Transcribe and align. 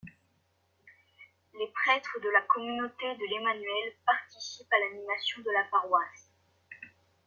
Les 1.53 1.67
prêtres 1.75 2.17
de 2.23 2.29
la 2.33 2.41
communauté 2.41 3.05
de 3.05 3.27
l'Emmanuel 3.29 3.93
participent 4.03 4.73
à 4.73 4.79
l’animation 4.79 5.43
de 5.43 5.51
la 5.51 5.63
paroisse. 5.69 6.31